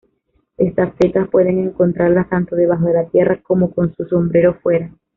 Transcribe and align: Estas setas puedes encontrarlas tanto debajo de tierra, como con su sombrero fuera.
Estas 0.57 0.95
setas 0.99 1.29
puedes 1.29 1.53
encontrarlas 1.53 2.27
tanto 2.27 2.55
debajo 2.55 2.85
de 2.87 3.05
tierra, 3.11 3.39
como 3.43 3.69
con 3.71 3.93
su 3.95 4.03
sombrero 4.05 4.55
fuera. 4.55 4.89